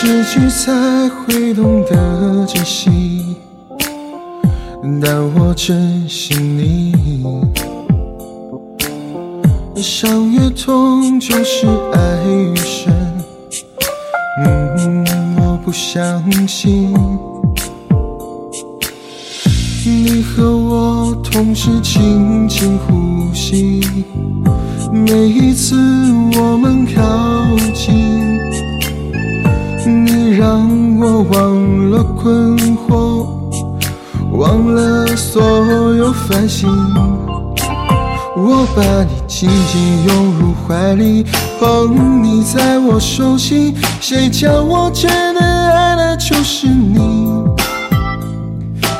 [0.00, 3.34] 失去才会懂得珍惜，
[5.02, 6.94] 但我珍惜你。
[9.74, 12.94] 伤越痛，就是爱越深。
[14.44, 15.04] 嗯，
[15.36, 16.94] 我不相信
[19.84, 23.80] 你和我同时轻轻呼吸，
[24.92, 25.74] 每一次
[26.36, 27.02] 我们靠
[27.74, 28.27] 近。
[31.00, 33.24] 我忘了困惑，
[34.32, 35.40] 忘了所
[35.94, 36.68] 有烦心。
[38.36, 41.24] 我把你紧紧拥入怀里，
[41.60, 43.72] 捧你在我手心。
[44.00, 47.44] 谁叫我真的爱的就是你？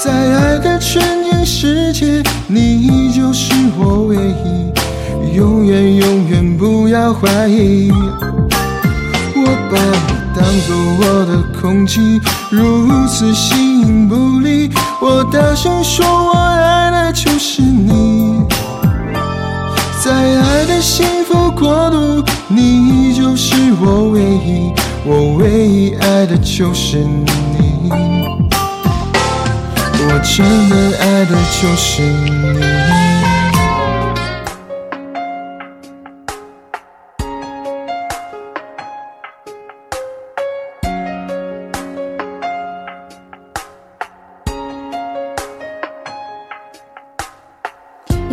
[0.00, 7.90] 在爱的纯净世界，你就是我唯一，永远永远不要怀疑。
[9.34, 9.76] 我把
[10.14, 10.19] 你。
[10.40, 12.18] 当做我的空气，
[12.50, 14.70] 如此形影不离。
[14.98, 18.42] 我大声说，我爱的就是你。
[20.02, 24.72] 在爱的幸福国度，你就是我唯一，
[25.04, 27.90] 我唯一爱的就是你。
[30.02, 32.69] 我真的爱的就是你。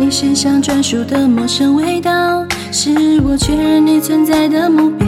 [0.08, 2.42] 你身上专属的陌生味道，
[2.72, 5.06] 是我确认你存在的目标。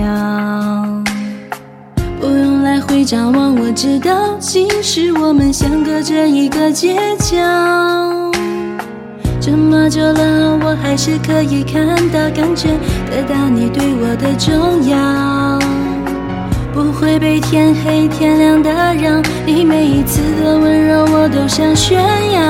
[2.21, 7.35] 不用来回张望，我知道，其实我们相隔着一个街角。
[9.41, 12.69] 这么久了，我还是可以看到、感觉
[13.11, 15.59] 得到你对我的重要。
[16.75, 21.99] 不会被天黑天亮打扰，你每一次的温柔，我都想炫
[22.35, 22.50] 耀。